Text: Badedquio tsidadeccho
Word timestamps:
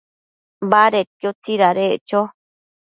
Badedquio 0.71 1.29
tsidadeccho 1.41 2.19